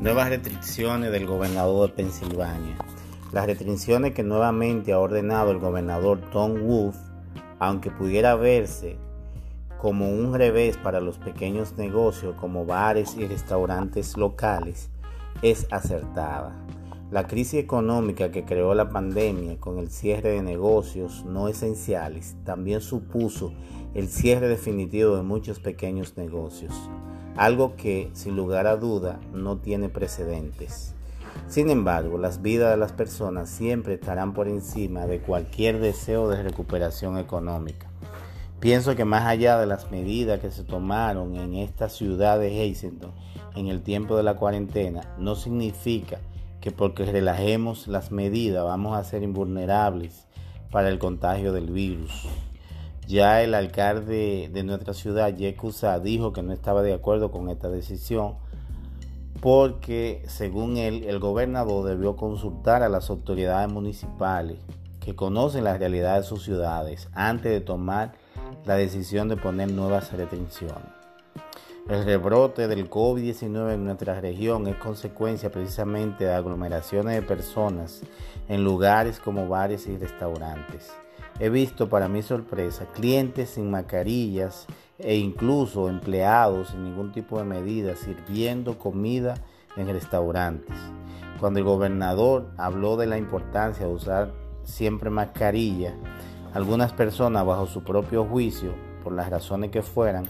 Nuevas 0.00 0.30
restricciones 0.30 1.12
del 1.12 1.26
gobernador 1.26 1.90
de 1.90 1.96
Pensilvania. 1.96 2.74
Las 3.32 3.44
restricciones 3.44 4.14
que 4.14 4.22
nuevamente 4.22 4.94
ha 4.94 4.98
ordenado 4.98 5.50
el 5.50 5.58
gobernador 5.58 6.22
Tom 6.32 6.54
Wolf, 6.66 6.96
aunque 7.58 7.90
pudiera 7.90 8.34
verse 8.34 8.96
como 9.76 10.08
un 10.08 10.32
revés 10.32 10.78
para 10.78 11.02
los 11.02 11.18
pequeños 11.18 11.76
negocios 11.76 12.34
como 12.40 12.64
bares 12.64 13.14
y 13.14 13.26
restaurantes 13.26 14.16
locales, 14.16 14.88
es 15.42 15.66
acertada. 15.70 16.56
La 17.10 17.26
crisis 17.26 17.60
económica 17.60 18.30
que 18.30 18.46
creó 18.46 18.72
la 18.72 18.88
pandemia 18.88 19.60
con 19.60 19.78
el 19.78 19.90
cierre 19.90 20.30
de 20.30 20.42
negocios 20.42 21.26
no 21.26 21.46
esenciales 21.46 22.36
también 22.44 22.80
supuso 22.80 23.52
el 23.92 24.08
cierre 24.08 24.48
definitivo 24.48 25.16
de 25.16 25.24
muchos 25.24 25.60
pequeños 25.60 26.16
negocios 26.16 26.72
algo 27.36 27.76
que 27.76 28.10
sin 28.12 28.36
lugar 28.36 28.66
a 28.66 28.76
duda 28.76 29.20
no 29.32 29.58
tiene 29.58 29.88
precedentes. 29.88 30.94
Sin 31.48 31.70
embargo, 31.70 32.18
las 32.18 32.42
vidas 32.42 32.70
de 32.70 32.76
las 32.76 32.92
personas 32.92 33.48
siempre 33.48 33.94
estarán 33.94 34.34
por 34.34 34.48
encima 34.48 35.06
de 35.06 35.20
cualquier 35.20 35.80
deseo 35.80 36.28
de 36.28 36.42
recuperación 36.42 37.18
económica. 37.18 37.88
Pienso 38.60 38.94
que 38.94 39.04
más 39.04 39.26
allá 39.26 39.58
de 39.58 39.66
las 39.66 39.90
medidas 39.90 40.40
que 40.40 40.50
se 40.50 40.64
tomaron 40.64 41.36
en 41.36 41.54
esta 41.54 41.88
ciudad 41.88 42.38
de 42.38 42.48
Hazleton 42.48 43.12
en 43.56 43.68
el 43.68 43.82
tiempo 43.82 44.16
de 44.16 44.22
la 44.22 44.36
cuarentena, 44.36 45.14
no 45.18 45.34
significa 45.34 46.18
que 46.60 46.70
porque 46.70 47.04
relajemos 47.04 47.88
las 47.88 48.12
medidas 48.12 48.64
vamos 48.64 48.96
a 48.96 49.04
ser 49.04 49.22
invulnerables 49.22 50.26
para 50.70 50.88
el 50.88 50.98
contagio 50.98 51.52
del 51.52 51.70
virus. 51.70 52.28
Ya 53.10 53.42
el 53.42 53.54
alcalde 53.54 54.48
de 54.52 54.62
nuestra 54.62 54.94
ciudad, 54.94 55.34
Yekusa, 55.34 55.98
dijo 55.98 56.32
que 56.32 56.44
no 56.44 56.52
estaba 56.52 56.80
de 56.80 56.94
acuerdo 56.94 57.32
con 57.32 57.48
esta 57.48 57.68
decisión 57.68 58.36
porque, 59.40 60.22
según 60.28 60.76
él, 60.76 61.02
el 61.02 61.18
gobernador 61.18 61.88
debió 61.88 62.14
consultar 62.14 62.84
a 62.84 62.88
las 62.88 63.10
autoridades 63.10 63.68
municipales 63.68 64.58
que 65.00 65.16
conocen 65.16 65.64
la 65.64 65.76
realidad 65.76 66.18
de 66.18 66.22
sus 66.22 66.44
ciudades 66.44 67.08
antes 67.12 67.50
de 67.50 67.60
tomar 67.60 68.12
la 68.64 68.76
decisión 68.76 69.28
de 69.28 69.36
poner 69.36 69.72
nuevas 69.72 70.12
restricciones. 70.12 70.76
El 71.88 72.04
rebrote 72.04 72.68
del 72.68 72.88
COVID-19 72.88 73.74
en 73.74 73.86
nuestra 73.86 74.20
región 74.20 74.68
es 74.68 74.76
consecuencia 74.76 75.50
precisamente 75.50 76.26
de 76.26 76.34
aglomeraciones 76.34 77.16
de 77.16 77.22
personas 77.22 78.02
en 78.48 78.62
lugares 78.62 79.18
como 79.18 79.48
bares 79.48 79.88
y 79.88 79.96
restaurantes. 79.96 80.92
He 81.42 81.48
visto 81.48 81.88
para 81.88 82.06
mi 82.06 82.20
sorpresa 82.20 82.84
clientes 82.92 83.48
sin 83.48 83.70
mascarillas 83.70 84.66
e 84.98 85.16
incluso 85.16 85.88
empleados 85.88 86.68
sin 86.68 86.84
ningún 86.84 87.12
tipo 87.12 87.38
de 87.38 87.44
medida 87.44 87.96
sirviendo 87.96 88.78
comida 88.78 89.36
en 89.78 89.88
restaurantes. 89.88 90.76
Cuando 91.40 91.58
el 91.58 91.64
gobernador 91.64 92.50
habló 92.58 92.98
de 92.98 93.06
la 93.06 93.16
importancia 93.16 93.86
de 93.86 93.92
usar 93.92 94.32
siempre 94.64 95.08
mascarilla, 95.08 95.94
algunas 96.52 96.92
personas 96.92 97.46
bajo 97.46 97.66
su 97.66 97.82
propio 97.82 98.26
juicio, 98.26 98.74
por 99.02 99.14
las 99.14 99.30
razones 99.30 99.70
que 99.70 99.80
fueran, 99.80 100.26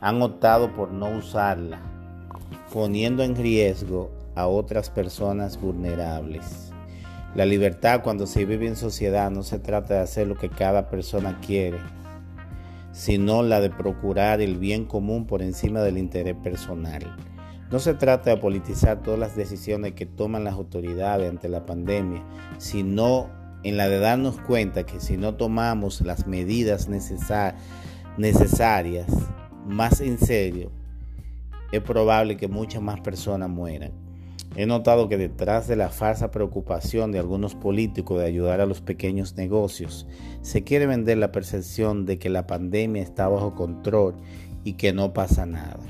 han 0.00 0.22
optado 0.22 0.72
por 0.72 0.90
no 0.90 1.10
usarla, 1.18 1.80
poniendo 2.72 3.22
en 3.22 3.36
riesgo 3.36 4.10
a 4.34 4.46
otras 4.46 4.88
personas 4.88 5.60
vulnerables. 5.60 6.72
La 7.36 7.44
libertad 7.44 8.00
cuando 8.02 8.26
se 8.26 8.46
vive 8.46 8.66
en 8.66 8.76
sociedad 8.76 9.30
no 9.30 9.42
se 9.42 9.58
trata 9.58 9.92
de 9.92 10.00
hacer 10.00 10.26
lo 10.26 10.36
que 10.36 10.48
cada 10.48 10.88
persona 10.88 11.38
quiere, 11.46 11.76
sino 12.92 13.42
la 13.42 13.60
de 13.60 13.68
procurar 13.68 14.40
el 14.40 14.56
bien 14.56 14.86
común 14.86 15.26
por 15.26 15.42
encima 15.42 15.82
del 15.82 15.98
interés 15.98 16.34
personal. 16.34 17.14
No 17.70 17.78
se 17.78 17.92
trata 17.92 18.30
de 18.30 18.38
politizar 18.38 19.02
todas 19.02 19.20
las 19.20 19.36
decisiones 19.36 19.92
que 19.92 20.06
toman 20.06 20.44
las 20.44 20.54
autoridades 20.54 21.28
ante 21.28 21.50
la 21.50 21.66
pandemia, 21.66 22.24
sino 22.56 23.28
en 23.64 23.76
la 23.76 23.90
de 23.90 23.98
darnos 23.98 24.40
cuenta 24.40 24.86
que 24.86 24.98
si 24.98 25.18
no 25.18 25.34
tomamos 25.34 26.00
las 26.00 26.26
medidas 26.26 26.88
necesarias 26.88 27.58
más 29.66 30.00
en 30.00 30.16
serio, 30.16 30.70
es 31.70 31.82
probable 31.82 32.38
que 32.38 32.48
muchas 32.48 32.80
más 32.80 32.98
personas 33.00 33.50
mueran. 33.50 34.05
He 34.58 34.64
notado 34.64 35.10
que 35.10 35.18
detrás 35.18 35.68
de 35.68 35.76
la 35.76 35.90
falsa 35.90 36.30
preocupación 36.30 37.12
de 37.12 37.18
algunos 37.18 37.54
políticos 37.54 38.18
de 38.20 38.26
ayudar 38.26 38.62
a 38.62 38.66
los 38.66 38.80
pequeños 38.80 39.36
negocios, 39.36 40.06
se 40.40 40.64
quiere 40.64 40.86
vender 40.86 41.18
la 41.18 41.30
percepción 41.30 42.06
de 42.06 42.18
que 42.18 42.30
la 42.30 42.46
pandemia 42.46 43.02
está 43.02 43.28
bajo 43.28 43.54
control 43.54 44.14
y 44.64 44.72
que 44.72 44.94
no 44.94 45.12
pasa 45.12 45.44
nada. 45.44 45.80